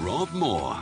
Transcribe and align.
Rob 0.00 0.32
Moore. 0.32 0.78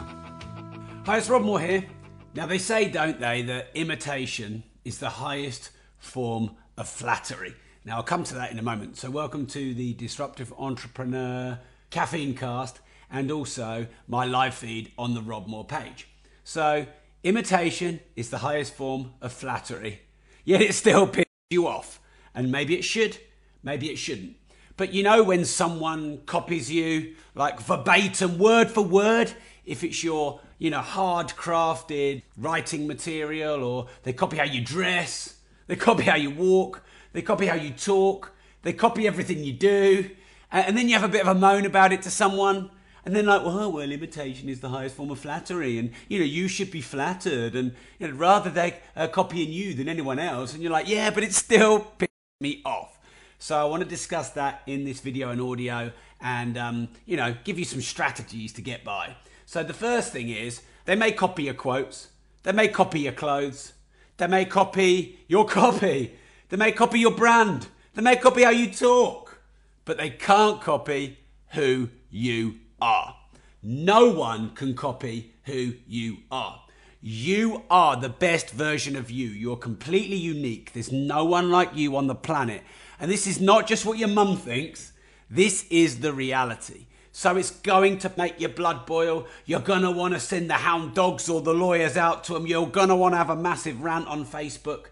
Hi, 1.07 1.17
it's 1.17 1.31
Rob 1.31 1.43
Moore 1.43 1.59
here. 1.59 1.87
Now, 2.35 2.45
they 2.45 2.59
say, 2.59 2.87
don't 2.91 3.19
they, 3.19 3.41
that 3.43 3.71
imitation 3.73 4.63
is 4.85 4.99
the 4.99 5.09
highest 5.09 5.71
form 5.97 6.51
of 6.77 6.87
flattery. 6.87 7.55
Now, 7.87 7.97
I'll 7.97 8.03
come 8.03 8.25
to 8.25 8.35
that 8.35 8.53
in 8.53 8.59
a 8.59 8.63
moment. 8.63 8.99
So, 8.99 9.09
welcome 9.11 9.47
to 9.47 9.73
the 9.73 9.95
Disruptive 9.95 10.53
Entrepreneur 10.59 11.59
Caffeine 11.89 12.35
Cast 12.35 12.81
and 13.11 13.31
also 13.31 13.87
my 14.07 14.27
live 14.27 14.55
feed 14.55 14.93
on 14.99 15.15
the 15.15 15.23
Rob 15.23 15.47
Moore 15.47 15.65
page. 15.65 16.09
So, 16.45 16.87
imitation 17.25 18.01
is 18.17 18.29
the 18.29 18.39
highest 18.39 18.75
form 18.75 19.15
of 19.23 19.33
flattery, 19.33 20.01
yet 20.45 20.61
it 20.61 20.75
still 20.75 21.07
pisses 21.09 21.25
you 21.49 21.67
off. 21.67 22.01
And 22.35 22.53
maybe 22.53 22.77
it 22.77 22.83
should, 22.83 23.17
maybe 23.63 23.91
it 23.91 23.97
shouldn't. 23.97 24.37
But 24.77 24.93
you 24.93 25.03
know, 25.03 25.23
when 25.23 25.45
someone 25.45 26.19
copies 26.27 26.71
you, 26.71 27.15
like 27.35 27.61
verbatim, 27.61 28.39
word 28.39 28.71
for 28.71 28.83
word, 28.83 29.33
if 29.65 29.83
it's 29.83 30.05
your, 30.05 30.41
you 30.59 30.71
know, 30.71 30.81
hard 30.81 31.29
crafted 31.29 32.23
writing 32.37 32.87
material, 32.87 33.65
or 33.65 33.87
they 34.03 34.13
copy 34.13 34.37
how 34.37 34.45
you 34.45 34.61
dress, 34.61 35.37
they 35.67 35.77
copy 35.77 36.05
how 36.05 36.17
you 36.17 36.31
walk, 36.31 36.83
they 37.13 37.23
copy 37.23 37.47
how 37.47 37.55
you 37.55 37.71
talk, 37.71 38.33
they 38.63 38.73
copy 38.73 39.07
everything 39.07 39.43
you 39.43 39.53
do, 39.53 40.11
and 40.53 40.77
then 40.77 40.89
you 40.89 40.95
have 40.95 41.05
a 41.05 41.09
bit 41.09 41.23
of 41.23 41.29
a 41.29 41.39
moan 41.39 41.65
about 41.65 41.93
it 41.93 42.03
to 42.03 42.11
someone. 42.11 42.71
And 43.05 43.15
then 43.15 43.25
like, 43.25 43.45
well, 43.45 43.71
well, 43.71 43.93
imitation 43.93 44.49
is 44.49 44.59
the 44.59 44.71
highest 44.71 44.97
form 44.97 45.13
of 45.13 45.21
flattery, 45.21 45.79
and 45.79 45.93
you 46.09 46.19
know 46.19 46.25
you 46.25 46.49
should 46.49 46.73
be 46.73 46.81
flattered, 46.81 47.55
and 47.55 47.73
you 48.01 48.09
know, 48.09 48.15
rather 48.15 48.51
they 48.51 48.81
uh, 48.97 49.07
copying 49.07 49.53
you 49.53 49.75
than 49.75 49.89
anyone 49.89 50.19
else, 50.19 50.53
and 50.53 50.63
you're 50.63 50.73
like, 50.73 50.89
yeah, 50.89 51.11
but 51.11 51.23
it 51.23 51.33
still 51.33 51.93
pissing 51.99 52.09
me 52.41 52.63
off. 52.65 52.96
So 53.39 53.57
I 53.57 53.65
want 53.65 53.83
to 53.83 53.89
discuss 53.89 54.31
that 54.31 54.63
in 54.67 54.85
this 54.85 55.01
video 55.01 55.31
and 55.31 55.41
audio, 55.41 55.93
and 56.21 56.57
um, 56.57 56.89
you 57.05 57.17
know, 57.17 57.35
give 57.45 57.59
you 57.59 57.65
some 57.65 57.81
strategies 57.81 58.53
to 58.55 58.63
get 58.63 58.85
by. 58.85 59.17
So 59.45 59.63
the 59.63 59.75
first 59.75 60.13
thing 60.13 60.29
is 60.29 60.63
they 60.87 60.97
may 60.97 61.13
copy 61.13 61.45
your 61.45 61.55
quotes, 61.55 62.09
they 62.43 62.53
may 62.53 62.69
copy 62.69 63.01
your 63.01 63.13
clothes, 63.13 63.73
they 64.17 64.27
may 64.27 64.45
copy 64.45 65.21
your 65.29 65.45
copy, 65.61 66.17
they 66.49 66.57
may 66.57 66.73
copy 66.73 66.99
your 66.99 67.15
brand, 67.15 67.69
they 67.95 68.03
may 68.03 68.17
copy 68.17 68.43
how 68.43 68.51
you 68.51 68.71
talk, 68.71 69.41
but 69.85 69.99
they 69.99 70.11
can't 70.11 70.61
copy 70.61 71.19
who 71.51 71.91
you 72.11 72.57
are. 72.81 73.17
No 73.63 74.11
one 74.11 74.51
can 74.51 74.75
copy 74.75 75.35
who 75.45 75.75
you 75.87 76.19
are. 76.31 76.63
You 77.09 77.63
are 77.71 77.95
the 77.95 78.09
best 78.09 78.51
version 78.51 78.97
of 78.97 79.13
you. 79.13 79.29
You're 79.29 79.57
completely 79.57 80.17
unique. 80.17 80.73
There's 80.73 80.91
no 80.91 81.25
one 81.25 81.53
like 81.53 81.71
you 81.73 81.97
on 81.97 82.09
the 82.09 82.17
planet. 82.17 82.65
And 82.99 83.09
this 83.09 83.29
is 83.29 83.41
not 83.41 83.69
just 83.69 83.87
what 83.87 83.97
your 83.97 84.09
mum 84.09 84.37
thinks, 84.37 84.91
this 85.31 85.67
is 85.71 86.01
the 86.01 86.13
reality. 86.13 86.87
So 87.13 87.37
it's 87.37 87.53
going 87.53 87.99
to 87.99 88.11
make 88.17 88.41
your 88.41 88.51
blood 88.51 88.87
boil. 88.87 89.29
You're 89.45 89.61
going 89.61 89.83
to 89.83 89.91
want 89.93 90.15
to 90.15 90.21
send 90.21 90.51
the 90.51 90.55
hound 90.55 90.97
dogs 90.97 91.29
or 91.29 91.41
the 91.41 91.55
lawyers 91.55 91.97
out 91.97 92.25
to 92.25 92.33
them. 92.33 92.49
You're 92.49 92.67
going 92.67 92.89
to 92.89 92.97
want 92.97 93.13
to 93.13 93.19
have 93.19 93.31
a 93.31 93.37
massive 93.37 93.83
rant 93.83 94.09
on 94.09 94.27
Facebook. 94.27 94.87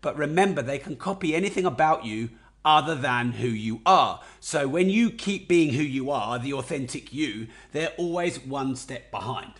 But 0.00 0.16
remember, 0.16 0.62
they 0.62 0.78
can 0.78 0.96
copy 0.96 1.34
anything 1.34 1.66
about 1.66 2.06
you 2.06 2.30
other 2.64 2.94
than 2.94 3.32
who 3.32 3.48
you 3.48 3.82
are. 3.84 4.22
So 4.40 4.68
when 4.68 4.88
you 4.88 5.10
keep 5.10 5.48
being 5.48 5.74
who 5.74 5.82
you 5.82 6.10
are, 6.10 6.38
the 6.38 6.54
authentic 6.54 7.12
you, 7.12 7.48
they're 7.72 7.92
always 7.98 8.40
one 8.40 8.74
step 8.74 9.10
behind. 9.10 9.52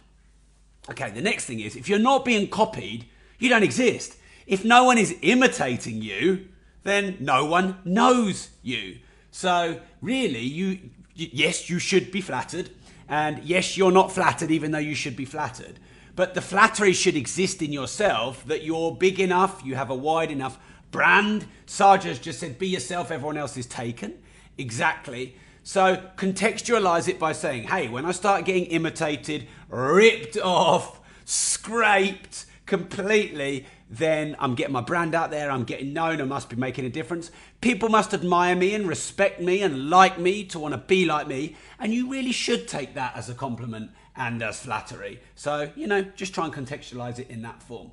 Okay, 0.91 1.11
the 1.11 1.21
next 1.21 1.45
thing 1.45 1.61
is 1.61 1.77
if 1.77 1.89
you're 1.89 1.99
not 1.99 2.25
being 2.25 2.49
copied, 2.49 3.07
you 3.39 3.49
don't 3.49 3.63
exist. 3.63 4.17
If 4.47 4.65
no 4.65 4.85
one 4.85 4.99
is 4.99 5.17
imitating 5.23 6.01
you, 6.03 6.49
then 6.83 7.17
no 7.21 7.45
one 7.45 7.79
knows 7.85 8.51
you. 8.63 8.99
So 9.31 9.81
really, 10.01 10.41
you 10.41 10.79
yes, 11.15 11.69
you 11.69 11.79
should 11.79 12.11
be 12.11 12.21
flattered, 12.21 12.71
and 13.09 13.43
yes, 13.45 13.77
you're 13.77 13.93
not 13.93 14.13
flattered 14.13 14.51
even 14.51 14.71
though 14.71 14.79
you 14.79 14.95
should 14.95 15.17
be 15.17 15.25
flattered. 15.25 15.79
But 16.17 16.35
the 16.35 16.41
flattery 16.41 16.95
should 16.95 17.15
exist 17.15 17.63
in 17.63 17.73
yourself 17.73 18.45
that 18.47 18.65
you're 18.65 18.95
big 18.97 19.21
enough, 19.21 19.63
you 19.65 19.77
have 19.77 19.91
a 19.91 19.95
wide 19.95 20.33
enough 20.33 20.59
brand. 20.91 21.47
Sarja's 21.67 22.19
just 22.19 22.41
said, 22.41 22.59
be 22.59 22.67
yourself, 22.67 23.11
everyone 23.13 23.37
else 23.37 23.57
is 23.57 23.67
taken. 23.67 24.19
Exactly. 24.57 25.37
So 25.69 26.03
contextualize 26.17 27.09
it 27.09 27.19
by 27.19 27.33
saying, 27.33 27.65
hey, 27.65 27.89
when 27.89 28.07
I 28.07 28.13
start 28.13 28.47
getting 28.47 28.65
imitated, 28.65 29.47
ripped 29.69 30.39
off, 30.39 30.99
scraped 31.27 32.47
completely, 32.65 33.67
then 33.91 34.35
I'm 34.39 34.55
getting 34.55 34.73
my 34.73 34.81
brand 34.81 35.15
out 35.15 35.31
there, 35.31 35.51
I'm 35.51 35.65
getting 35.65 35.93
known, 35.93 36.23
I 36.23 36.25
must 36.25 36.49
be 36.49 36.57
making 36.57 36.87
a 36.87 36.89
difference. 36.89 37.31
People 37.61 37.91
must 37.91 38.15
admire 38.15 38.57
me 38.57 38.75
and 38.75 38.89
respect 38.89 39.43
me 39.43 39.61
and 39.61 39.91
like 39.91 40.19
me 40.19 40.43
to 40.45 40.59
want 40.59 40.73
to 40.73 40.79
be 40.79 41.05
like 41.05 41.29
me. 41.29 41.55
And 41.79 41.93
you 41.93 42.11
really 42.11 42.33
should 42.33 42.67
take 42.67 42.95
that 42.95 43.15
as 43.15 43.29
a 43.29 43.35
compliment 43.35 43.91
and 44.17 44.43
as 44.43 44.61
flattery. 44.61 45.21
So, 45.35 45.71
you 45.77 45.87
know, 45.87 46.01
just 46.01 46.33
try 46.33 46.47
and 46.47 46.55
contextualize 46.55 47.19
it 47.19 47.29
in 47.29 47.43
that 47.43 47.63
form. 47.63 47.91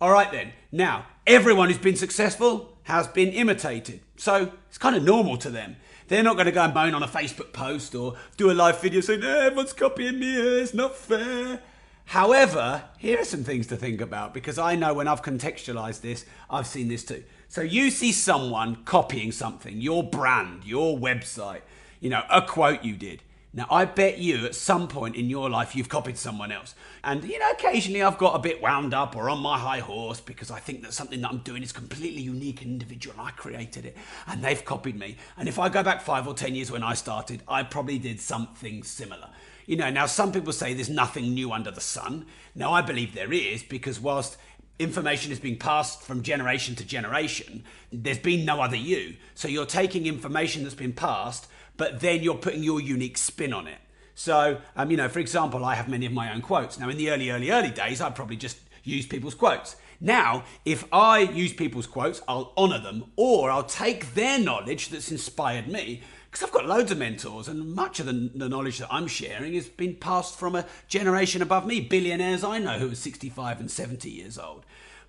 All 0.00 0.12
right, 0.12 0.30
then. 0.30 0.52
Now, 0.70 1.06
everyone 1.26 1.68
who's 1.68 1.78
been 1.78 1.96
successful 1.96 2.78
has 2.84 3.08
been 3.08 3.30
imitated. 3.30 4.02
So 4.16 4.52
it's 4.68 4.78
kind 4.78 4.94
of 4.94 5.02
normal 5.02 5.36
to 5.38 5.50
them. 5.50 5.74
They're 6.08 6.22
not 6.22 6.34
going 6.34 6.46
to 6.46 6.52
go 6.52 6.62
and 6.62 6.74
moan 6.74 6.94
on 6.94 7.02
a 7.02 7.06
Facebook 7.06 7.52
post 7.52 7.94
or 7.94 8.16
do 8.38 8.50
a 8.50 8.52
live 8.52 8.80
video 8.80 9.00
saying, 9.02 9.22
"Eh, 9.22 9.46
everyone's 9.46 9.74
copying 9.74 10.18
me, 10.18 10.36
eh, 10.36 10.62
it's 10.62 10.72
not 10.72 10.96
fair. 10.96 11.60
However, 12.06 12.84
here 12.96 13.20
are 13.20 13.24
some 13.24 13.44
things 13.44 13.66
to 13.66 13.76
think 13.76 14.00
about 14.00 14.32
because 14.32 14.58
I 14.58 14.74
know 14.74 14.94
when 14.94 15.06
I've 15.06 15.22
contextualized 15.22 16.00
this, 16.00 16.24
I've 16.48 16.66
seen 16.66 16.88
this 16.88 17.04
too. 17.04 17.22
So 17.48 17.60
you 17.60 17.90
see 17.90 18.12
someone 18.12 18.76
copying 18.86 19.30
something, 19.32 19.82
your 19.82 20.02
brand, 20.02 20.64
your 20.64 20.96
website, 20.96 21.60
you 22.00 22.08
know, 22.08 22.22
a 22.30 22.40
quote 22.40 22.82
you 22.82 22.96
did. 22.96 23.22
Now, 23.54 23.66
I 23.70 23.86
bet 23.86 24.18
you 24.18 24.44
at 24.44 24.54
some 24.54 24.88
point 24.88 25.16
in 25.16 25.30
your 25.30 25.48
life 25.48 25.74
you've 25.74 25.88
copied 25.88 26.18
someone 26.18 26.52
else. 26.52 26.74
And, 27.02 27.24
you 27.24 27.38
know, 27.38 27.50
occasionally 27.50 28.02
I've 28.02 28.18
got 28.18 28.34
a 28.34 28.38
bit 28.38 28.60
wound 28.60 28.92
up 28.92 29.16
or 29.16 29.30
on 29.30 29.38
my 29.38 29.58
high 29.58 29.78
horse 29.78 30.20
because 30.20 30.50
I 30.50 30.60
think 30.60 30.82
that 30.82 30.92
something 30.92 31.22
that 31.22 31.30
I'm 31.30 31.38
doing 31.38 31.62
is 31.62 31.72
completely 31.72 32.20
unique 32.20 32.60
and 32.60 32.72
individual 32.72 33.14
and 33.18 33.26
I 33.26 33.30
created 33.30 33.86
it 33.86 33.96
and 34.26 34.44
they've 34.44 34.62
copied 34.62 34.98
me. 34.98 35.16
And 35.38 35.48
if 35.48 35.58
I 35.58 35.70
go 35.70 35.82
back 35.82 36.02
five 36.02 36.28
or 36.28 36.34
10 36.34 36.54
years 36.54 36.70
when 36.70 36.82
I 36.82 36.92
started, 36.92 37.42
I 37.48 37.62
probably 37.62 37.98
did 37.98 38.20
something 38.20 38.82
similar. 38.82 39.30
You 39.64 39.76
know, 39.76 39.90
now 39.90 40.06
some 40.06 40.30
people 40.30 40.52
say 40.52 40.74
there's 40.74 40.90
nothing 40.90 41.32
new 41.32 41.52
under 41.52 41.70
the 41.70 41.80
sun. 41.80 42.26
Now, 42.54 42.72
I 42.72 42.82
believe 42.82 43.14
there 43.14 43.32
is 43.32 43.62
because 43.62 44.00
whilst 44.00 44.36
information 44.78 45.32
is 45.32 45.40
being 45.40 45.58
passed 45.58 46.02
from 46.02 46.22
generation 46.22 46.74
to 46.76 46.84
generation, 46.84 47.64
there's 47.92 48.18
been 48.18 48.44
no 48.44 48.60
other 48.60 48.76
you. 48.76 49.16
So 49.34 49.48
you're 49.48 49.66
taking 49.66 50.06
information 50.06 50.62
that's 50.62 50.74
been 50.74 50.92
passed, 50.92 51.48
but 51.78 52.00
then 52.00 52.22
you're 52.22 52.34
putting 52.34 52.62
your 52.62 52.80
unique 52.80 53.16
spin 53.16 53.54
on 53.54 53.66
it. 53.66 53.78
So, 54.14 54.60
um, 54.76 54.90
you 54.90 54.96
know, 54.96 55.08
for 55.08 55.20
example, 55.20 55.64
I 55.64 55.76
have 55.76 55.88
many 55.88 56.04
of 56.04 56.12
my 56.12 56.34
own 56.34 56.42
quotes. 56.42 56.78
Now, 56.78 56.90
in 56.90 56.98
the 56.98 57.08
early, 57.10 57.30
early, 57.30 57.50
early 57.50 57.70
days, 57.70 58.02
I 58.02 58.10
probably 58.10 58.36
just 58.36 58.58
used 58.82 59.08
people's 59.08 59.34
quotes. 59.34 59.76
Now, 60.00 60.44
if 60.64 60.84
I 60.92 61.20
use 61.20 61.52
people's 61.52 61.86
quotes, 61.86 62.20
I'll 62.28 62.52
honour 62.58 62.80
them, 62.80 63.12
or 63.16 63.50
I'll 63.50 63.62
take 63.62 64.14
their 64.14 64.38
knowledge 64.38 64.88
that's 64.88 65.10
inspired 65.10 65.68
me, 65.68 66.02
because 66.30 66.44
I've 66.44 66.52
got 66.52 66.66
loads 66.66 66.90
of 66.90 66.98
mentors, 66.98 67.48
and 67.48 67.74
much 67.74 68.00
of 68.00 68.06
the, 68.06 68.30
the, 68.34 68.48
knowledge 68.48 68.78
that 68.78 68.92
I'm 68.92 69.06
sharing 69.06 69.54
has 69.54 69.68
been 69.68 69.94
passed 69.94 70.38
from 70.38 70.56
a 70.56 70.66
generation 70.88 71.40
above 71.40 71.66
me, 71.66 71.80
billionaires 71.80 72.44
I 72.44 72.58
know 72.58 72.78
who 72.78 72.90
are 72.90 72.96
65 72.96 73.60
and 73.60 73.70
70 73.70 74.10
years 74.10 74.36
old. 74.36 74.64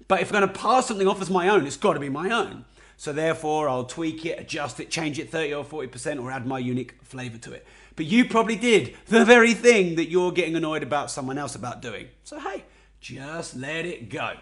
But 0.07 0.21
if 0.21 0.31
I'm 0.31 0.39
going 0.39 0.53
to 0.53 0.59
pass 0.59 0.87
something 0.87 1.07
off 1.07 1.21
as 1.21 1.29
my 1.29 1.49
own, 1.49 1.67
it's 1.67 1.77
got 1.77 1.93
to 1.93 1.99
be 1.99 2.09
my 2.09 2.29
own. 2.29 2.65
So 2.99 3.13
therefore, 3.13 3.69
I'll 3.69 3.85
tweak 3.85 4.25
it, 4.25 4.37
adjust 4.41 4.81
it, 4.81 4.91
change 4.91 5.19
it 5.19 5.29
30 5.29 5.53
or 5.53 5.63
40%, 5.63 6.21
or 6.21 6.31
add 6.31 6.45
my 6.45 6.59
unique 6.59 6.95
flavour 7.01 7.37
to 7.37 7.53
it. 7.53 7.65
But 7.95 8.07
you 8.07 8.25
probably 8.25 8.57
did 8.57 8.93
the 9.07 9.23
very 9.23 9.53
thing 9.53 9.95
that 9.95 10.09
you're 10.09 10.33
getting 10.33 10.57
annoyed 10.57 10.83
about 10.83 11.09
someone 11.09 11.37
else 11.37 11.55
about 11.55 11.81
doing. 11.81 12.09
So 12.25 12.41
hey, 12.41 12.65
just 12.99 13.55
let 13.55 13.85
it 13.85 14.09
go. 14.09 14.33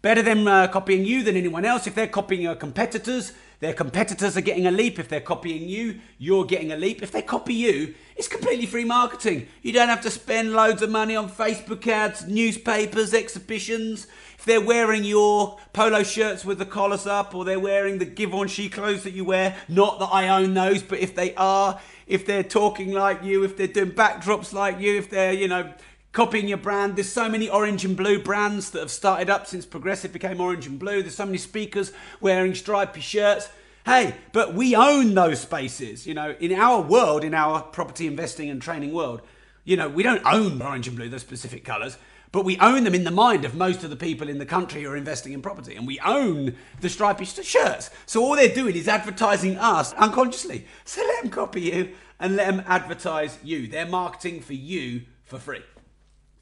Better 0.00 0.22
them 0.22 0.48
uh, 0.48 0.68
copying 0.68 1.04
you 1.04 1.22
than 1.22 1.36
anyone 1.36 1.66
else. 1.66 1.86
If 1.86 1.94
they're 1.94 2.06
copying 2.06 2.40
your 2.40 2.54
competitors, 2.54 3.34
their 3.62 3.72
competitors 3.72 4.36
are 4.36 4.40
getting 4.40 4.66
a 4.66 4.72
leap. 4.72 4.98
If 4.98 5.08
they're 5.08 5.20
copying 5.20 5.68
you, 5.68 6.00
you're 6.18 6.44
getting 6.44 6.72
a 6.72 6.76
leap. 6.76 7.00
If 7.00 7.12
they 7.12 7.22
copy 7.22 7.54
you, 7.54 7.94
it's 8.16 8.26
completely 8.26 8.66
free 8.66 8.84
marketing. 8.84 9.46
You 9.62 9.72
don't 9.72 9.88
have 9.88 10.00
to 10.00 10.10
spend 10.10 10.52
loads 10.52 10.82
of 10.82 10.90
money 10.90 11.14
on 11.14 11.30
Facebook 11.30 11.86
ads, 11.86 12.26
newspapers, 12.26 13.14
exhibitions. 13.14 14.08
If 14.36 14.44
they're 14.46 14.60
wearing 14.60 15.04
your 15.04 15.60
polo 15.72 16.02
shirts 16.02 16.44
with 16.44 16.58
the 16.58 16.66
collars 16.66 17.06
up 17.06 17.36
or 17.36 17.44
they're 17.44 17.60
wearing 17.60 17.98
the 17.98 18.04
Givenchy 18.04 18.68
clothes 18.68 19.04
that 19.04 19.12
you 19.12 19.24
wear, 19.24 19.56
not 19.68 20.00
that 20.00 20.10
I 20.12 20.26
own 20.26 20.54
those, 20.54 20.82
but 20.82 20.98
if 20.98 21.14
they 21.14 21.32
are, 21.36 21.80
if 22.08 22.26
they're 22.26 22.42
talking 22.42 22.90
like 22.90 23.22
you, 23.22 23.44
if 23.44 23.56
they're 23.56 23.68
doing 23.68 23.92
backdrops 23.92 24.52
like 24.52 24.80
you, 24.80 24.98
if 24.98 25.08
they're, 25.08 25.32
you 25.32 25.46
know, 25.46 25.72
copying 26.12 26.46
your 26.46 26.58
brand. 26.58 26.96
There's 26.96 27.10
so 27.10 27.28
many 27.28 27.48
orange 27.48 27.84
and 27.84 27.96
blue 27.96 28.22
brands 28.22 28.70
that 28.70 28.80
have 28.80 28.90
started 28.90 29.30
up 29.30 29.46
since 29.46 29.66
Progressive 29.66 30.12
became 30.12 30.40
orange 30.40 30.66
and 30.66 30.78
blue. 30.78 31.02
There's 31.02 31.16
so 31.16 31.26
many 31.26 31.38
speakers 31.38 31.92
wearing 32.20 32.54
stripy 32.54 33.00
shirts. 33.00 33.48
Hey, 33.84 34.14
but 34.32 34.54
we 34.54 34.76
own 34.76 35.14
those 35.14 35.40
spaces. 35.40 36.06
You 36.06 36.14
know, 36.14 36.36
in 36.38 36.52
our 36.52 36.80
world, 36.80 37.24
in 37.24 37.34
our 37.34 37.62
property 37.62 38.06
investing 38.06 38.50
and 38.50 38.62
training 38.62 38.92
world, 38.92 39.22
you 39.64 39.76
know, 39.76 39.88
we 39.88 40.02
don't 40.02 40.24
own 40.24 40.60
orange 40.60 40.86
and 40.86 40.96
blue, 40.96 41.08
those 41.08 41.22
specific 41.22 41.64
colours, 41.64 41.96
but 42.30 42.44
we 42.44 42.58
own 42.58 42.84
them 42.84 42.94
in 42.94 43.04
the 43.04 43.10
mind 43.10 43.44
of 43.44 43.54
most 43.54 43.84
of 43.84 43.90
the 43.90 43.96
people 43.96 44.28
in 44.28 44.38
the 44.38 44.46
country 44.46 44.82
who 44.82 44.90
are 44.90 44.96
investing 44.96 45.32
in 45.32 45.42
property. 45.42 45.74
And 45.76 45.86
we 45.86 45.98
own 46.00 46.56
the 46.80 46.88
stripy 46.88 47.24
shirts. 47.24 47.90
So 48.06 48.22
all 48.22 48.36
they're 48.36 48.48
doing 48.48 48.76
is 48.76 48.88
advertising 48.88 49.56
us 49.56 49.92
unconsciously. 49.94 50.66
So 50.84 51.02
let 51.02 51.22
them 51.22 51.30
copy 51.30 51.62
you 51.62 51.94
and 52.20 52.36
let 52.36 52.46
them 52.46 52.64
advertise 52.66 53.38
you. 53.42 53.66
They're 53.66 53.86
marketing 53.86 54.40
for 54.40 54.54
you 54.54 55.02
for 55.24 55.38
free. 55.38 55.62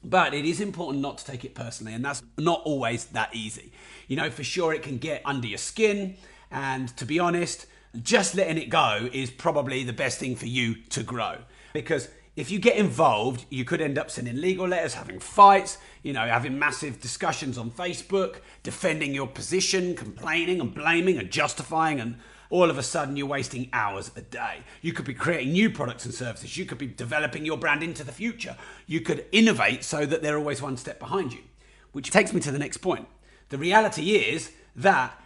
But 0.03 0.33
it 0.33 0.45
is 0.45 0.59
important 0.59 1.01
not 1.01 1.19
to 1.19 1.25
take 1.25 1.45
it 1.45 1.53
personally, 1.53 1.93
and 1.93 2.03
that's 2.03 2.23
not 2.37 2.61
always 2.65 3.05
that 3.05 3.35
easy. 3.35 3.71
You 4.07 4.15
know, 4.15 4.29
for 4.29 4.43
sure 4.43 4.73
it 4.73 4.81
can 4.81 4.97
get 4.97 5.21
under 5.25 5.47
your 5.47 5.59
skin, 5.59 6.15
and 6.49 6.95
to 6.97 7.05
be 7.05 7.19
honest, 7.19 7.67
just 8.01 8.35
letting 8.35 8.57
it 8.57 8.69
go 8.69 9.09
is 9.13 9.29
probably 9.29 9.83
the 9.83 9.93
best 9.93 10.19
thing 10.19 10.35
for 10.35 10.47
you 10.47 10.75
to 10.89 11.03
grow. 11.03 11.37
Because 11.73 12.09
if 12.35 12.49
you 12.49 12.59
get 12.59 12.77
involved, 12.77 13.45
you 13.49 13.65
could 13.65 13.81
end 13.81 13.97
up 13.97 14.09
sending 14.09 14.37
legal 14.37 14.67
letters, 14.67 14.93
having 14.93 15.19
fights, 15.19 15.77
you 16.01 16.13
know, 16.13 16.25
having 16.25 16.57
massive 16.57 17.01
discussions 17.01 17.57
on 17.57 17.69
Facebook, 17.71 18.37
defending 18.63 19.13
your 19.13 19.27
position, 19.27 19.95
complaining 19.95 20.61
and 20.61 20.73
blaming 20.73 21.17
and 21.17 21.29
justifying 21.29 21.99
and 21.99 22.17
all 22.51 22.69
of 22.69 22.77
a 22.77 22.83
sudden 22.83 23.15
you're 23.15 23.25
wasting 23.25 23.69
hours 23.73 24.11
a 24.15 24.21
day. 24.21 24.59
You 24.81 24.93
could 24.93 25.05
be 25.05 25.13
creating 25.13 25.53
new 25.53 25.69
products 25.69 26.05
and 26.05 26.13
services. 26.13 26.57
You 26.57 26.65
could 26.65 26.77
be 26.77 26.85
developing 26.85 27.45
your 27.45 27.57
brand 27.57 27.81
into 27.81 28.03
the 28.03 28.11
future. 28.11 28.55
You 28.85 29.01
could 29.01 29.25
innovate 29.31 29.83
so 29.83 30.05
that 30.05 30.21
they're 30.21 30.37
always 30.37 30.61
one 30.61 30.77
step 30.77 30.99
behind 30.99 31.33
you. 31.33 31.39
Which 31.93 32.11
takes 32.11 32.33
me 32.33 32.41
to 32.41 32.51
the 32.51 32.59
next 32.59 32.77
point. 32.77 33.07
The 33.49 33.57
reality 33.57 34.11
is 34.11 34.51
that 34.75 35.19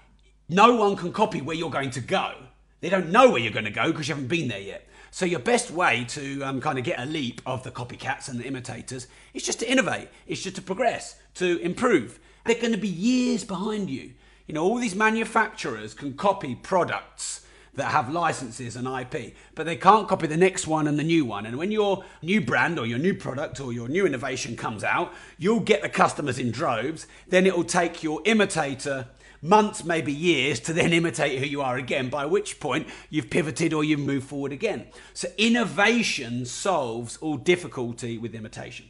no 0.47 0.75
one 0.75 0.95
can 0.95 1.11
copy 1.11 1.41
where 1.41 1.55
you're 1.55 1.69
going 1.69 1.91
to 1.91 2.01
go. 2.01 2.35
They 2.81 2.89
don't 2.89 3.11
know 3.11 3.31
where 3.31 3.39
you're 3.41 3.51
going 3.51 3.65
to 3.65 3.71
go 3.71 3.91
because 3.91 4.07
you 4.07 4.13
haven't 4.13 4.29
been 4.29 4.47
there 4.47 4.59
yet. 4.59 4.87
So 5.09 5.25
your 5.25 5.39
best 5.39 5.71
way 5.71 6.05
to 6.09 6.43
um, 6.43 6.61
kind 6.61 6.77
of 6.77 6.83
get 6.83 6.99
a 6.99 7.05
leap 7.05 7.41
of 7.45 7.63
the 7.63 7.71
copycats 7.71 8.29
and 8.29 8.39
the 8.39 8.45
imitators 8.45 9.07
is 9.33 9.43
just 9.43 9.59
to 9.59 9.71
innovate. 9.71 10.09
It's 10.27 10.43
just 10.43 10.57
to 10.57 10.61
progress, 10.61 11.15
to 11.35 11.57
improve. 11.59 12.19
They're 12.45 12.55
going 12.55 12.73
to 12.73 12.77
be 12.77 12.87
years 12.87 13.43
behind 13.43 13.89
you. 13.89 14.11
You 14.47 14.53
know, 14.53 14.63
all 14.63 14.77
these 14.77 14.95
manufacturers 14.95 15.93
can 15.93 16.13
copy 16.13 16.55
products 16.55 17.45
that 17.73 17.91
have 17.91 18.11
licenses 18.11 18.75
and 18.75 18.87
IP, 18.87 19.33
but 19.53 19.65
they 19.65 19.75
can't 19.75 20.07
copy 20.07 20.27
the 20.27 20.37
next 20.37 20.67
one 20.67 20.87
and 20.87 20.97
the 20.97 21.03
new 21.03 21.25
one. 21.25 21.45
And 21.45 21.57
when 21.57 21.71
your 21.71 22.05
new 22.21 22.41
brand 22.41 22.79
or 22.79 22.85
your 22.85 22.99
new 22.99 23.13
product 23.13 23.59
or 23.59 23.73
your 23.73 23.89
new 23.89 24.05
innovation 24.05 24.55
comes 24.55 24.83
out, 24.83 25.13
you'll 25.37 25.59
get 25.59 25.81
the 25.81 25.89
customers 25.89 26.39
in 26.39 26.51
droves. 26.51 27.07
Then 27.27 27.45
it 27.45 27.55
will 27.55 27.63
take 27.63 28.03
your 28.03 28.21
imitator 28.25 29.07
months, 29.41 29.83
maybe 29.83 30.13
years, 30.13 30.59
to 30.61 30.73
then 30.73 30.93
imitate 30.93 31.39
who 31.39 31.45
you 31.45 31.61
are 31.61 31.77
again, 31.77 32.09
by 32.09 32.25
which 32.25 32.59
point 32.59 32.87
you've 33.09 33.29
pivoted 33.29 33.73
or 33.73 33.83
you've 33.83 33.99
moved 33.99 34.27
forward 34.27 34.51
again. 34.51 34.87
So 35.13 35.27
innovation 35.37 36.45
solves 36.45 37.17
all 37.17 37.37
difficulty 37.37 38.17
with 38.17 38.33
imitation. 38.33 38.87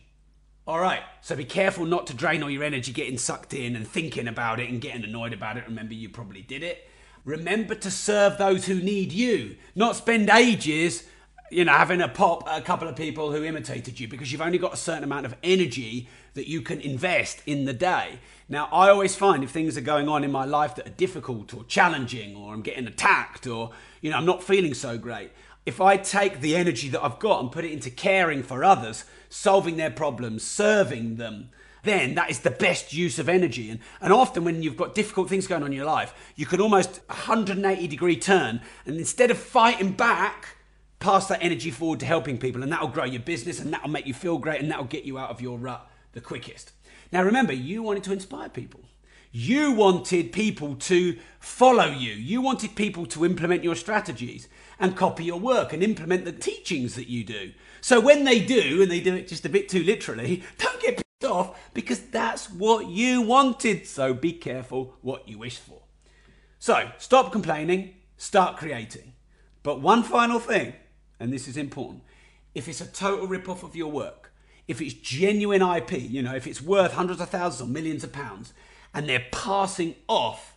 All 0.68 0.80
right, 0.80 1.04
so 1.22 1.36
be 1.36 1.46
careful 1.46 1.86
not 1.86 2.08
to 2.08 2.16
drain 2.16 2.42
all 2.42 2.50
your 2.50 2.64
energy 2.64 2.92
getting 2.92 3.20
sucked 3.20 3.54
in 3.54 3.76
and 3.76 3.88
thinking 3.88 4.28
about 4.28 4.60
it 4.60 4.68
and 4.68 4.82
getting 4.82 5.04
annoyed 5.04 5.32
about 5.32 5.58
it. 5.58 5.68
Remember, 5.68 5.94
you 5.94 6.10
probably 6.10 6.42
did 6.42 6.64
it. 6.64 6.90
Remember 7.24 7.76
to 7.76 7.92
serve 7.92 8.40
those 8.40 8.66
who 8.66 8.82
need 8.82 9.12
you, 9.12 9.58
not 9.76 9.96
spend 9.96 10.28
ages, 10.28 11.04
you 11.52 11.66
know, 11.66 11.72
having 11.72 12.02
a 12.02 12.08
pop 12.08 12.50
at 12.50 12.58
a 12.58 12.64
couple 12.64 12.88
of 12.88 12.96
people 12.96 13.32
who 13.32 13.44
imitated 13.44 14.00
you 14.00 14.08
because 14.08 14.32
you've 14.32 14.42
only 14.42 14.58
got 14.58 14.74
a 14.74 14.78
certain 14.78 15.04
amount 15.04 15.28
of 15.28 15.36
energy 15.44 16.10
that 16.34 16.50
you 16.50 16.64
can 16.64 16.82
invest 16.82 17.44
in 17.46 17.66
the 17.66 17.74
day. 17.74 18.18
Now, 18.50 18.68
I 18.72 18.90
always 18.90 19.16
find 19.16 19.44
if 19.44 19.52
things 19.52 19.78
are 19.78 19.82
going 19.82 20.10
on 20.10 20.24
in 20.24 20.32
my 20.32 20.46
life 20.46 20.74
that 20.76 20.88
are 20.88 20.98
difficult 20.98 21.54
or 21.54 21.64
challenging 21.66 22.36
or 22.36 22.56
I'm 22.56 22.64
getting 22.64 22.88
attacked 22.88 23.46
or, 23.46 23.70
you 24.02 24.10
know, 24.10 24.18
I'm 24.18 24.26
not 24.26 24.42
feeling 24.42 24.74
so 24.74 24.98
great, 24.98 25.32
if 25.66 25.80
I 25.80 25.98
take 25.98 26.42
the 26.42 26.56
energy 26.56 26.90
that 26.90 27.04
I've 27.04 27.20
got 27.20 27.42
and 27.42 27.52
put 27.52 27.66
it 27.66 27.72
into 27.72 27.90
caring 27.90 28.44
for 28.44 28.64
others, 28.64 29.06
solving 29.36 29.76
their 29.76 29.92
problems, 29.92 30.44
serving 30.44 31.18
them, 31.18 31.50
then 31.84 32.16
that 32.16 32.32
is 32.32 32.40
the 32.40 32.50
best 32.50 32.94
use 32.94 33.20
of 33.20 33.30
energy. 33.30 33.70
And, 33.70 33.80
and 34.02 34.12
often 34.12 34.44
when 34.44 34.64
you've 34.64 34.78
got 34.78 34.96
difficult 34.96 35.30
things 35.30 35.46
going 35.46 35.62
on 35.62 35.72
in 35.72 35.78
your 35.78 35.86
life, 35.86 36.14
you 36.36 36.46
can 36.46 36.62
almost 36.62 37.02
180 37.08 37.88
degree 37.88 38.16
turn 38.16 38.62
and 38.86 38.98
instead 38.98 39.32
of 39.32 39.38
fighting 39.38 39.92
back, 39.92 40.56
pass 41.00 41.28
that 41.28 41.44
energy 41.44 41.70
forward 41.70 42.00
to 42.00 42.06
helping 42.06 42.38
people 42.38 42.64
and 42.64 42.72
that'll 42.72 42.88
grow 42.88 43.04
your 43.04 43.22
business 43.22 43.60
and 43.60 43.72
that'll 43.72 43.90
make 43.90 44.08
you 44.08 44.14
feel 44.14 44.38
great 44.38 44.62
and 44.62 44.72
that'll 44.72 44.86
get 44.86 45.04
you 45.04 45.20
out 45.20 45.30
of 45.30 45.42
your 45.42 45.58
rut 45.58 45.88
the 46.14 46.22
quickest. 46.22 46.72
Now 47.12 47.22
remember, 47.22 47.54
you 47.54 47.84
wanted 47.84 48.04
to 48.06 48.14
inspire 48.14 48.50
people. 48.50 48.80
You 49.32 49.74
wanted 49.74 50.32
people 50.32 50.76
to 50.76 51.18
follow 51.42 51.88
you. 51.92 52.14
You 52.14 52.42
wanted 52.42 52.74
people 52.76 53.06
to 53.08 53.26
implement 53.26 53.66
your 53.66 53.76
strategies 53.76 54.48
and 54.80 54.96
copy 54.96 55.26
your 55.26 55.40
work 55.40 55.74
and 55.74 55.84
implement 55.84 56.24
the 56.24 56.32
teachings 56.32 56.96
that 56.96 57.10
you 57.10 57.26
do. 57.26 57.52
So 57.86 58.00
when 58.00 58.24
they 58.24 58.40
do, 58.40 58.82
and 58.82 58.90
they 58.90 59.00
do 59.00 59.14
it 59.14 59.28
just 59.28 59.46
a 59.46 59.50
bit 59.50 59.70
too 59.70 59.84
literally, 59.84 60.42
don't 60.58 60.82
get 60.82 60.98
pissed 60.98 61.32
off 61.32 61.72
because 61.76 62.00
that's 62.00 62.50
what 62.50 62.88
you 62.88 63.22
wanted. 63.22 63.86
So 63.86 64.12
be 64.12 64.34
careful 64.34 64.96
what 65.04 65.30
you 65.30 65.38
wish 65.38 65.60
for. 65.60 65.84
So 66.58 66.90
stop 66.98 67.32
complaining, 67.32 67.94
start 68.18 68.58
creating. 68.58 69.14
But 69.62 69.82
one 69.82 70.02
final 70.02 70.40
thing, 70.40 70.74
and 71.20 71.32
this 71.32 71.48
is 71.48 71.58
important 71.58 72.02
if 72.56 72.68
it's 72.68 72.82
a 72.82 72.88
total 72.88 73.28
rip 73.28 73.48
off 73.48 73.62
of 73.62 73.76
your 73.76 73.92
work, 73.92 74.34
if 74.68 74.82
it's 74.82 74.96
genuine 74.96 75.62
IP, 75.62 75.92
you 75.92 76.24
know, 76.24 76.34
if 76.34 76.48
it's 76.48 76.64
worth 76.64 76.94
hundreds 76.94 77.22
of 77.22 77.30
thousands 77.30 77.70
or 77.70 77.72
millions 77.72 78.04
of 78.04 78.12
pounds, 78.12 78.52
and 78.96 79.08
they're 79.08 79.28
passing 79.32 79.94
off, 80.08 80.55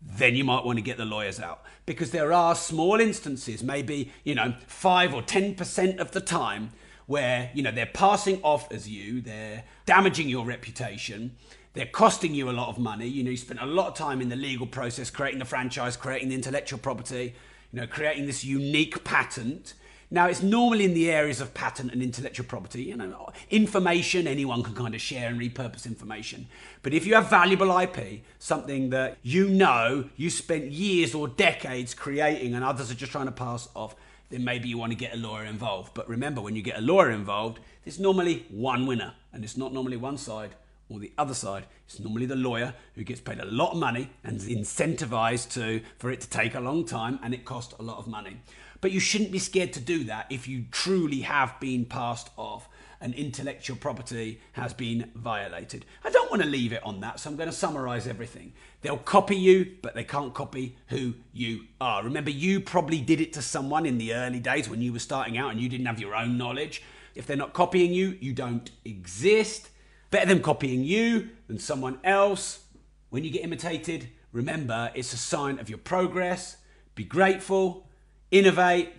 then 0.00 0.34
you 0.34 0.44
might 0.44 0.64
want 0.64 0.78
to 0.78 0.82
get 0.82 0.96
the 0.96 1.04
lawyers 1.04 1.40
out. 1.40 1.62
Because 1.84 2.10
there 2.10 2.32
are 2.32 2.54
small 2.54 3.00
instances, 3.00 3.62
maybe, 3.62 4.12
you 4.24 4.34
know, 4.34 4.54
5 4.66 5.14
or 5.14 5.22
10% 5.22 5.98
of 5.98 6.12
the 6.12 6.20
time, 6.20 6.70
where, 7.06 7.50
you 7.54 7.62
know, 7.62 7.70
they're 7.70 7.86
passing 7.86 8.40
off 8.42 8.70
as 8.72 8.88
you, 8.88 9.20
they're 9.20 9.64
damaging 9.84 10.28
your 10.28 10.44
reputation, 10.44 11.36
they're 11.72 11.86
costing 11.86 12.34
you 12.34 12.50
a 12.50 12.52
lot 12.52 12.68
of 12.68 12.78
money. 12.78 13.06
You 13.06 13.22
know, 13.22 13.30
you 13.30 13.36
spent 13.36 13.60
a 13.60 13.66
lot 13.66 13.88
of 13.88 13.94
time 13.94 14.20
in 14.20 14.28
the 14.28 14.36
legal 14.36 14.66
process 14.66 15.10
creating 15.10 15.38
the 15.38 15.44
franchise, 15.44 15.96
creating 15.96 16.30
the 16.30 16.34
intellectual 16.34 16.78
property, 16.78 17.34
you 17.72 17.80
know, 17.80 17.86
creating 17.86 18.26
this 18.26 18.44
unique 18.44 19.04
patent 19.04 19.74
now, 20.08 20.26
it's 20.26 20.42
normally 20.42 20.84
in 20.84 20.94
the 20.94 21.10
areas 21.10 21.40
of 21.40 21.52
patent 21.52 21.92
and 21.92 22.00
intellectual 22.00 22.46
property. 22.46 22.84
You 22.84 22.96
know, 22.96 23.28
information, 23.50 24.28
anyone 24.28 24.62
can 24.62 24.74
kind 24.74 24.94
of 24.94 25.00
share 25.00 25.28
and 25.28 25.40
repurpose 25.40 25.84
information. 25.84 26.46
But 26.82 26.94
if 26.94 27.06
you 27.06 27.16
have 27.16 27.28
valuable 27.28 27.76
IP, 27.76 28.20
something 28.38 28.90
that 28.90 29.18
you 29.22 29.48
know 29.48 30.08
you 30.16 30.30
spent 30.30 30.66
years 30.70 31.12
or 31.12 31.26
decades 31.26 31.92
creating 31.92 32.54
and 32.54 32.64
others 32.64 32.90
are 32.90 32.94
just 32.94 33.10
trying 33.10 33.26
to 33.26 33.32
pass 33.32 33.68
off, 33.74 33.96
then 34.30 34.44
maybe 34.44 34.68
you 34.68 34.78
want 34.78 34.92
to 34.92 34.98
get 34.98 35.12
a 35.12 35.16
lawyer 35.16 35.44
involved. 35.44 35.92
But 35.94 36.08
remember, 36.08 36.40
when 36.40 36.54
you 36.54 36.62
get 36.62 36.78
a 36.78 36.82
lawyer 36.82 37.10
involved, 37.10 37.58
there's 37.84 37.98
normally 37.98 38.46
one 38.48 38.86
winner, 38.86 39.14
and 39.32 39.42
it's 39.42 39.56
not 39.56 39.72
normally 39.72 39.96
one 39.96 40.18
side 40.18 40.50
or 40.88 41.00
the 41.00 41.12
other 41.18 41.34
side. 41.34 41.64
It's 41.86 41.98
normally 41.98 42.26
the 42.26 42.36
lawyer 42.36 42.74
who 42.94 43.02
gets 43.02 43.20
paid 43.20 43.40
a 43.40 43.44
lot 43.44 43.72
of 43.72 43.78
money 43.78 44.10
and 44.22 44.36
is 44.36 44.48
incentivized 44.48 45.52
to 45.54 45.80
for 45.98 46.10
it 46.12 46.20
to 46.20 46.30
take 46.30 46.54
a 46.54 46.60
long 46.60 46.84
time 46.84 47.18
and 47.22 47.34
it 47.34 47.44
costs 47.44 47.74
a 47.78 47.82
lot 47.82 47.98
of 47.98 48.06
money. 48.06 48.36
But 48.80 48.92
you 48.92 49.00
shouldn't 49.00 49.32
be 49.32 49.38
scared 49.38 49.72
to 49.74 49.80
do 49.80 50.04
that 50.04 50.26
if 50.30 50.46
you 50.46 50.66
truly 50.70 51.22
have 51.22 51.58
been 51.60 51.84
passed 51.84 52.30
off. 52.36 52.68
and 53.00 53.14
intellectual 53.14 53.76
property 53.76 54.40
has 54.52 54.72
been 54.72 55.10
violated. 55.14 55.84
I 56.04 56.10
don't 56.10 56.30
want 56.30 56.42
to 56.42 56.48
leave 56.48 56.72
it 56.72 56.84
on 56.84 57.00
that, 57.00 57.20
so 57.20 57.30
I'm 57.30 57.36
going 57.36 57.48
to 57.48 57.54
summarize 57.54 58.06
everything. 58.06 58.52
They'll 58.82 58.96
copy 58.96 59.36
you, 59.36 59.76
but 59.82 59.94
they 59.94 60.04
can't 60.04 60.34
copy 60.34 60.76
who 60.88 61.14
you 61.32 61.64
are. 61.80 62.02
Remember, 62.02 62.30
you 62.30 62.60
probably 62.60 63.00
did 63.00 63.20
it 63.20 63.32
to 63.34 63.42
someone 63.42 63.86
in 63.86 63.98
the 63.98 64.14
early 64.14 64.40
days 64.40 64.68
when 64.68 64.80
you 64.80 64.92
were 64.92 64.98
starting 64.98 65.36
out 65.36 65.50
and 65.50 65.60
you 65.60 65.68
didn't 65.68 65.86
have 65.86 66.00
your 66.00 66.14
own 66.14 66.38
knowledge. 66.38 66.82
If 67.14 67.26
they're 67.26 67.36
not 67.36 67.52
copying 67.52 67.92
you, 67.92 68.16
you 68.20 68.32
don't 68.32 68.70
exist. 68.84 69.70
Better 70.10 70.26
them 70.26 70.42
copying 70.42 70.84
you 70.84 71.30
than 71.48 71.58
someone 71.58 71.98
else. 72.04 72.64
When 73.10 73.24
you 73.24 73.30
get 73.30 73.44
imitated, 73.44 74.08
remember 74.32 74.90
it's 74.94 75.12
a 75.12 75.18
sign 75.18 75.58
of 75.58 75.68
your 75.68 75.78
progress. 75.78 76.58
Be 76.94 77.04
grateful, 77.04 77.85
innovate, 78.30 78.92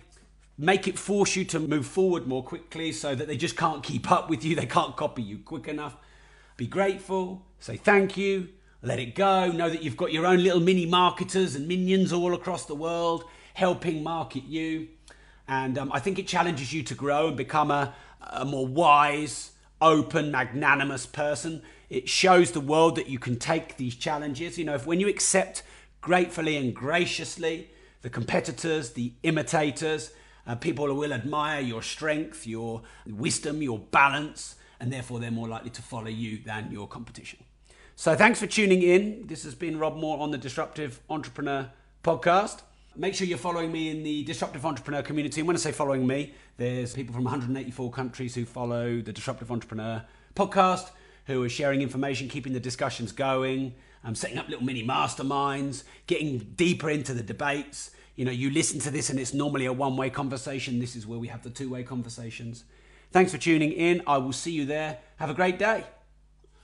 make 0.56 0.88
it 0.88 0.98
force 0.98 1.36
you 1.36 1.44
to 1.46 1.60
move 1.60 1.86
forward 1.86 2.26
more 2.26 2.42
quickly 2.42 2.92
so 2.92 3.14
that 3.14 3.28
they 3.28 3.36
just 3.36 3.56
can't 3.56 3.82
keep 3.82 4.10
up 4.10 4.28
with 4.28 4.44
you, 4.44 4.54
they 4.56 4.66
can't 4.66 4.96
copy 4.96 5.22
you 5.22 5.38
quick 5.38 5.68
enough. 5.68 5.96
Be 6.56 6.66
grateful, 6.66 7.46
say 7.60 7.76
thank 7.76 8.16
you, 8.16 8.48
let 8.82 8.98
it 8.98 9.14
go. 9.14 9.50
Know 9.50 9.68
that 9.68 9.82
you've 9.82 9.96
got 9.96 10.12
your 10.12 10.26
own 10.26 10.42
little 10.42 10.60
mini 10.60 10.86
marketers 10.86 11.54
and 11.54 11.66
minions 11.66 12.12
all 12.12 12.34
across 12.34 12.64
the 12.64 12.74
world 12.74 13.24
helping 13.54 14.04
market 14.04 14.44
you. 14.44 14.86
And 15.48 15.78
um, 15.78 15.90
I 15.92 15.98
think 15.98 16.18
it 16.18 16.28
challenges 16.28 16.72
you 16.72 16.84
to 16.84 16.94
grow 16.94 17.28
and 17.28 17.36
become 17.36 17.72
a, 17.72 17.92
a 18.20 18.44
more 18.44 18.66
wise, 18.66 19.52
open, 19.80 20.30
magnanimous 20.30 21.06
person. 21.06 21.62
It 21.90 22.08
shows 22.08 22.52
the 22.52 22.60
world 22.60 22.94
that 22.96 23.08
you 23.08 23.18
can 23.18 23.36
take 23.36 23.76
these 23.76 23.96
challenges. 23.96 24.58
You 24.58 24.64
know, 24.64 24.74
if 24.74 24.86
when 24.86 25.00
you 25.00 25.08
accept 25.08 25.64
gratefully 26.00 26.56
and 26.56 26.72
graciously 26.72 27.70
the 28.02 28.10
competitors, 28.10 28.92
the 28.92 29.12
imitators, 29.22 30.12
uh, 30.46 30.54
people 30.54 30.92
will 30.94 31.12
admire 31.12 31.60
your 31.60 31.82
strength, 31.82 32.46
your 32.46 32.82
wisdom, 33.06 33.62
your 33.62 33.78
balance, 33.78 34.56
and 34.80 34.92
therefore 34.92 35.20
they're 35.20 35.30
more 35.30 35.48
likely 35.48 35.70
to 35.70 35.82
follow 35.82 36.08
you 36.08 36.38
than 36.38 36.70
your 36.70 36.88
competition. 36.88 37.38
So 37.96 38.14
thanks 38.14 38.38
for 38.40 38.46
tuning 38.46 38.82
in. 38.82 39.26
This 39.26 39.42
has 39.42 39.54
been 39.54 39.78
Rob 39.78 39.96
Moore 39.96 40.20
on 40.20 40.30
the 40.30 40.38
Disruptive 40.38 41.00
Entrepreneur 41.10 41.68
podcast. 42.04 42.62
Make 42.96 43.14
sure 43.14 43.26
you're 43.26 43.38
following 43.38 43.70
me 43.70 43.90
in 43.90 44.02
the 44.02 44.24
Disruptive 44.24 44.64
Entrepreneur 44.64 45.02
community. 45.02 45.40
And 45.40 45.48
when 45.48 45.56
I 45.56 45.58
say 45.58 45.72
following 45.72 46.06
me, 46.06 46.34
there's 46.56 46.94
people 46.94 47.14
from 47.14 47.24
184 47.24 47.90
countries 47.90 48.34
who 48.34 48.44
follow 48.44 49.00
the 49.00 49.12
Disruptive 49.12 49.52
Entrepreneur 49.52 50.04
podcast, 50.34 50.90
who 51.28 51.42
are 51.44 51.48
sharing 51.48 51.80
information, 51.80 52.28
keeping 52.28 52.52
the 52.52 52.60
discussions 52.60 53.12
going, 53.12 53.74
um, 54.02 54.16
setting 54.16 54.38
up 54.38 54.48
little 54.48 54.64
mini 54.64 54.84
masterminds, 54.84 55.84
getting 56.08 56.38
deeper 56.56 56.90
into 56.90 57.14
the 57.14 57.22
debates 57.22 57.92
you 58.18 58.24
know, 58.24 58.32
you 58.32 58.50
listen 58.50 58.80
to 58.80 58.90
this 58.90 59.10
and 59.10 59.20
it's 59.20 59.32
normally 59.32 59.66
a 59.66 59.72
one 59.72 59.96
way 59.96 60.10
conversation. 60.10 60.80
This 60.80 60.96
is 60.96 61.06
where 61.06 61.20
we 61.20 61.28
have 61.28 61.44
the 61.44 61.50
two 61.50 61.70
way 61.70 61.84
conversations. 61.84 62.64
Thanks 63.12 63.30
for 63.30 63.38
tuning 63.38 63.70
in. 63.70 64.02
I 64.08 64.18
will 64.18 64.32
see 64.32 64.50
you 64.50 64.66
there. 64.66 64.98
Have 65.18 65.30
a 65.30 65.34
great 65.34 65.56
day. 65.56 65.84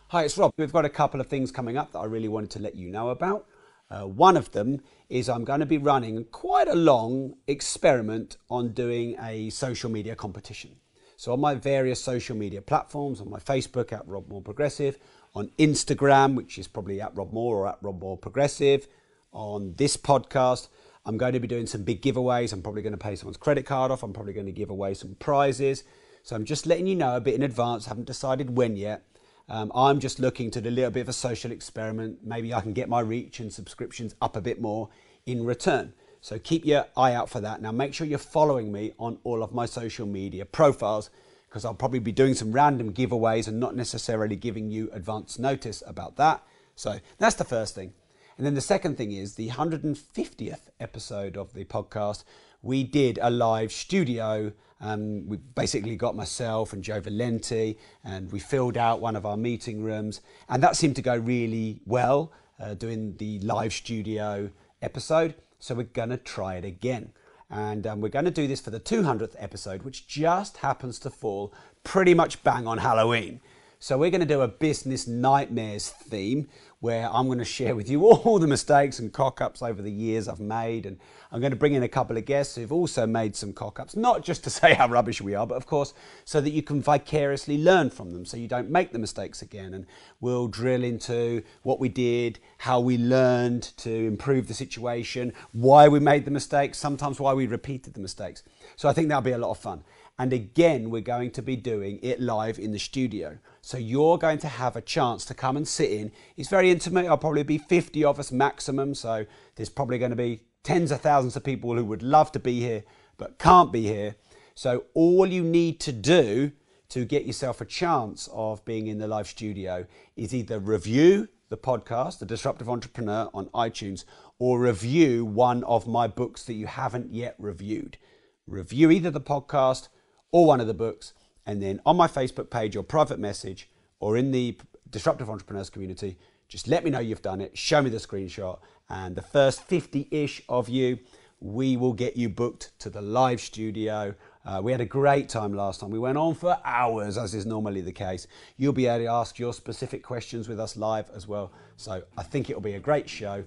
Hi, 0.09 0.25
it's 0.25 0.37
Rob. 0.37 0.52
We've 0.59 0.73
got 0.73 0.85
a 0.85 0.88
couple 0.88 1.21
of 1.21 1.28
things 1.28 1.52
coming 1.52 1.76
up 1.76 1.92
that 1.92 2.00
I 2.00 2.06
really 2.06 2.26
wanted 2.26 2.50
to 2.50 2.59
let 2.59 2.75
you 2.75 2.90
know 2.90 3.11
about. 3.11 3.47
Uh, 3.88 4.00
one 4.02 4.37
of 4.37 4.50
them 4.50 4.80
is 5.09 5.28
I'm 5.28 5.44
going 5.44 5.61
to 5.61 5.66
be 5.66 5.78
running 5.78 6.25
quite 6.25 6.66
a 6.66 6.75
long 6.75 7.37
experiment 7.47 8.37
on 8.50 8.73
doing 8.73 9.14
a 9.23 9.49
social 9.50 9.92
media 9.92 10.16
competition. 10.16 10.75
So, 11.16 11.33
on 11.33 11.40
my 11.40 11.54
various 11.54 12.02
social 12.02 12.37
media 12.37 12.61
platforms, 12.61 13.21
on 13.21 13.30
my 13.30 13.38
Facebook 13.38 13.92
at 13.92 14.06
Rob 14.06 14.28
Moore 14.28 14.42
Progressive, 14.42 14.99
on 15.35 15.50
Instagram, 15.59 16.35
which 16.35 16.59
is 16.59 16.68
probably 16.68 17.00
at 17.00 17.16
Rob 17.16 17.33
Moore 17.33 17.59
or 17.59 17.68
at 17.68 17.78
Rob 17.83 18.00
Moore 18.00 18.16
Progressive, 18.16 18.88
on 19.33 19.75
this 19.76 19.97
podcast, 19.97 20.68
I'm 21.06 21.18
going 21.18 21.35
to 21.35 21.40
be 21.40 21.49
doing 21.49 21.66
some 21.66 21.83
big 21.83 22.00
giveaways. 22.00 22.52
I'm 22.52 22.62
probably 22.62 22.83
going 22.83 22.92
to 22.92 22.99
pay 22.99 23.16
someone's 23.16 23.37
credit 23.37 23.66
card 23.66 23.90
off. 23.90 24.02
I'm 24.02 24.12
probably 24.12 24.33
going 24.33 24.47
to 24.47 24.52
give 24.52 24.71
away 24.71 24.94
some 24.94 25.16
prizes. 25.16 25.85
So 26.23 26.35
I'm 26.35 26.44
just 26.44 26.66
letting 26.66 26.87
you 26.87 26.94
know 26.94 27.16
a 27.16 27.21
bit 27.21 27.35
in 27.35 27.42
advance. 27.42 27.87
I 27.87 27.90
haven't 27.90 28.06
decided 28.06 28.56
when 28.56 28.76
yet. 28.76 29.02
Um, 29.49 29.71
I'm 29.75 30.00
just 30.00 30.18
looking 30.18 30.50
to 30.52 30.61
do 30.62 30.71
a 30.71 30.71
little 30.71 30.90
bit 30.90 31.02
of 31.02 31.11
a 31.11 31.12
social 31.12 31.52
experiment. 31.52 32.21
Maybe 32.25 32.54
I 32.54 32.62
can 32.62 32.73
get 32.73 32.88
my 32.88 33.00
reach 33.00 33.40
and 33.40 33.52
subscriptions 33.52 34.14
up 34.23 34.37
a 34.37 34.40
bit 34.40 34.61
more 34.61 34.88
in 35.26 35.44
return. 35.44 35.92
So 36.24 36.38
keep 36.38 36.64
your 36.64 36.86
eye 36.96 37.12
out 37.12 37.28
for 37.28 37.38
that. 37.40 37.60
Now 37.60 37.70
make 37.70 37.92
sure 37.92 38.06
you're 38.06 38.18
following 38.18 38.72
me 38.72 38.94
on 38.98 39.18
all 39.24 39.42
of 39.42 39.52
my 39.52 39.66
social 39.66 40.06
media 40.06 40.46
profiles 40.46 41.10
because 41.46 41.66
I'll 41.66 41.74
probably 41.74 41.98
be 41.98 42.12
doing 42.12 42.32
some 42.32 42.50
random 42.50 42.94
giveaways 42.94 43.46
and 43.46 43.60
not 43.60 43.76
necessarily 43.76 44.34
giving 44.34 44.70
you 44.70 44.88
advance 44.94 45.38
notice 45.38 45.82
about 45.86 46.16
that. 46.16 46.42
So 46.76 46.98
that's 47.18 47.34
the 47.34 47.44
first 47.44 47.74
thing. 47.74 47.92
And 48.38 48.46
then 48.46 48.54
the 48.54 48.62
second 48.62 48.96
thing 48.96 49.12
is 49.12 49.34
the 49.34 49.50
150th 49.50 50.70
episode 50.80 51.36
of 51.36 51.52
the 51.52 51.66
podcast, 51.66 52.24
we 52.62 52.84
did 52.84 53.18
a 53.20 53.28
live 53.28 53.70
studio. 53.70 54.50
Um, 54.80 55.28
we 55.28 55.36
basically 55.36 55.94
got 55.94 56.16
myself 56.16 56.72
and 56.72 56.82
Joe 56.82 57.00
Valenti, 57.00 57.78
and 58.02 58.32
we 58.32 58.40
filled 58.40 58.78
out 58.78 59.02
one 59.02 59.14
of 59.14 59.26
our 59.26 59.36
meeting 59.36 59.82
rooms, 59.82 60.22
and 60.48 60.62
that 60.62 60.74
seemed 60.74 60.96
to 60.96 61.02
go 61.02 61.16
really 61.16 61.82
well 61.84 62.32
uh, 62.58 62.72
doing 62.72 63.14
the 63.18 63.40
live 63.40 63.74
studio 63.74 64.50
episode. 64.80 65.34
So 65.64 65.75
we're 65.75 65.85
going 65.85 66.11
to 66.11 66.18
try 66.18 66.56
it 66.56 66.64
again. 66.66 67.12
And 67.49 67.87
um, 67.87 68.02
we're 68.02 68.11
going 68.11 68.26
to 68.26 68.30
do 68.30 68.47
this 68.47 68.61
for 68.61 68.68
the 68.68 68.78
200th 68.78 69.35
episode, 69.38 69.83
which 69.83 70.06
just 70.06 70.59
happens 70.59 70.99
to 70.99 71.09
fall 71.09 71.54
pretty 71.85 72.12
much 72.12 72.42
bang 72.42 72.66
on 72.66 72.76
Halloween. 72.76 73.40
So 73.78 73.97
we're 73.97 74.11
going 74.11 74.21
to 74.21 74.26
do 74.26 74.42
a 74.42 74.49
business 74.49 75.06
nightmares 75.06 75.88
theme 75.88 76.49
where 76.84 77.08
I'm 77.10 77.28
going 77.28 77.38
to 77.38 77.46
share 77.46 77.74
with 77.74 77.88
you 77.88 78.04
all 78.06 78.38
the 78.38 78.46
mistakes 78.46 78.98
and 78.98 79.10
cock 79.10 79.40
ups 79.40 79.62
over 79.62 79.80
the 79.80 79.90
years 79.90 80.28
I've 80.28 80.38
made. 80.38 80.84
And 80.84 80.98
I'm 81.32 81.40
going 81.40 81.50
to 81.50 81.56
bring 81.56 81.72
in 81.72 81.82
a 81.82 81.88
couple 81.88 82.18
of 82.18 82.26
guests 82.26 82.56
who've 82.56 82.70
also 82.70 83.06
made 83.06 83.34
some 83.34 83.54
cock 83.54 83.80
ups, 83.80 83.96
not 83.96 84.22
just 84.22 84.44
to 84.44 84.50
say 84.58 84.74
how 84.74 84.86
rubbish 84.88 85.22
we 85.22 85.34
are, 85.34 85.46
but 85.46 85.54
of 85.54 85.64
course, 85.64 85.94
so 86.26 86.42
that 86.42 86.50
you 86.50 86.62
can 86.62 86.82
vicariously 86.82 87.56
learn 87.56 87.88
from 87.88 88.12
them 88.12 88.26
so 88.26 88.36
you 88.36 88.48
don't 88.48 88.68
make 88.68 88.92
the 88.92 88.98
mistakes 88.98 89.40
again. 89.40 89.72
And 89.72 89.86
we'll 90.20 90.46
drill 90.46 90.84
into 90.84 91.42
what 91.62 91.80
we 91.80 91.88
did, 91.88 92.38
how 92.58 92.80
we 92.80 92.98
learned 92.98 93.62
to 93.78 93.90
improve 93.90 94.46
the 94.46 94.52
situation, 94.52 95.32
why 95.52 95.88
we 95.88 96.00
made 96.00 96.26
the 96.26 96.30
mistakes, 96.30 96.76
sometimes 96.76 97.18
why 97.18 97.32
we 97.32 97.46
repeated 97.46 97.94
the 97.94 98.00
mistakes. 98.00 98.42
So 98.76 98.90
I 98.90 98.92
think 98.92 99.08
that'll 99.08 99.22
be 99.22 99.30
a 99.30 99.38
lot 99.38 99.52
of 99.52 99.58
fun. 99.58 99.84
And 100.18 100.33
again, 100.33 100.90
we're 100.90 101.00
going 101.00 101.33
to 101.33 101.42
be 101.42 101.56
doing 101.56 101.99
it 102.02 102.21
live 102.21 102.59
in 102.59 102.73
the 102.73 102.78
studio. 102.78 103.38
So 103.62 103.78
you're 103.78 104.18
going 104.18 104.38
to 104.38 104.49
have 104.49 104.76
a 104.76 104.80
chance 104.80 105.25
to 105.26 105.35
come 105.35 105.56
and 105.56 105.66
sit 105.66 105.90
in. 105.90 106.12
It's 106.37 106.49
very 106.49 106.71
intimate. 106.71 107.06
I'll 107.06 107.18
probably 107.18 107.42
be 107.42 107.59
50 107.59 108.04
of 108.04 108.21
us 108.21 108.30
maximum. 108.30 108.94
So 108.94 109.26
there's 109.56 109.68
probably 109.68 109.99
going 109.99 110.11
to 110.11 110.16
be 110.16 110.42
tens 110.62 110.92
of 110.92 111.00
thousands 111.00 111.35
of 111.35 111.42
people 111.42 111.75
who 111.75 111.85
would 111.85 112.02
love 112.02 112.30
to 112.33 112.38
be 112.38 112.61
here 112.61 112.85
but 113.16 113.38
can't 113.38 113.73
be 113.73 113.83
here. 113.83 114.14
So 114.54 114.85
all 114.94 115.26
you 115.26 115.42
need 115.42 115.80
to 115.80 115.92
do 115.92 116.52
to 116.90 117.04
get 117.04 117.26
yourself 117.26 117.61
a 117.61 117.64
chance 117.64 118.28
of 118.33 118.64
being 118.64 118.87
in 118.87 118.99
the 118.99 119.09
live 119.09 119.26
studio 119.26 119.87
is 120.16 120.33
either 120.33 120.61
review 120.61 121.28
the 121.49 121.56
podcast, 121.56 122.18
The 122.18 122.26
Disruptive 122.26 122.68
Entrepreneur, 122.68 123.28
on 123.35 123.47
iTunes, 123.47 124.04
or 124.38 124.61
review 124.61 125.25
one 125.25 125.64
of 125.64 125.87
my 125.87 126.06
books 126.06 126.44
that 126.44 126.54
you 126.54 126.66
haven't 126.66 127.12
yet 127.12 127.35
reviewed. 127.38 127.99
Review 128.47 128.90
either 128.90 129.11
the 129.11 129.21
podcast 129.21 129.88
or 130.34 130.46
one 130.46 130.60
of 130.60 130.66
the 130.66 130.74
books, 130.74 131.12
and 131.46 131.62
then 131.62 131.80
on 131.86 131.96
my 131.96 132.08
Facebook 132.08 132.50
page 132.50 132.74
or 132.74 132.82
private 132.82 133.20
message 133.20 133.70
or 134.00 134.16
in 134.16 134.32
the 134.32 134.58
Disruptive 134.90 135.30
Entrepreneurs 135.30 135.70
community, 135.70 136.18
just 136.48 136.66
let 136.66 136.82
me 136.82 136.90
know 136.90 136.98
you've 136.98 137.22
done 137.22 137.40
it, 137.40 137.56
show 137.56 137.80
me 137.80 137.88
the 137.88 137.98
screenshot, 137.98 138.58
and 138.88 139.14
the 139.14 139.22
first 139.22 139.62
50 139.62 140.08
ish 140.10 140.42
of 140.48 140.68
you, 140.68 140.98
we 141.38 141.76
will 141.76 141.92
get 141.92 142.16
you 142.16 142.28
booked 142.28 142.72
to 142.80 142.90
the 142.90 143.00
live 143.00 143.40
studio. 143.40 144.12
Uh, 144.44 144.60
we 144.60 144.72
had 144.72 144.80
a 144.80 144.84
great 144.84 145.28
time 145.28 145.54
last 145.54 145.78
time. 145.78 145.90
We 145.90 146.00
went 146.00 146.18
on 146.18 146.34
for 146.34 146.58
hours, 146.64 147.16
as 147.16 147.32
is 147.32 147.46
normally 147.46 147.80
the 147.80 147.92
case. 147.92 148.26
You'll 148.56 148.72
be 148.72 148.88
able 148.88 149.04
to 149.04 149.12
ask 149.12 149.38
your 149.38 149.52
specific 149.52 150.02
questions 150.02 150.48
with 150.48 150.58
us 150.58 150.76
live 150.76 151.08
as 151.14 151.28
well. 151.28 151.52
So 151.76 152.02
I 152.18 152.24
think 152.24 152.50
it'll 152.50 152.60
be 152.60 152.74
a 152.74 152.80
great 152.80 153.08
show. 153.08 153.44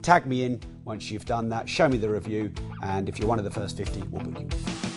Tag 0.00 0.24
me 0.24 0.44
in 0.44 0.62
once 0.86 1.10
you've 1.10 1.26
done 1.26 1.50
that, 1.50 1.68
show 1.68 1.86
me 1.86 1.98
the 1.98 2.08
review, 2.08 2.50
and 2.82 3.10
if 3.10 3.18
you're 3.18 3.28
one 3.28 3.38
of 3.38 3.44
the 3.44 3.50
first 3.50 3.76
50, 3.76 4.04
we'll 4.04 4.22
book 4.22 4.54
you. 4.54 4.93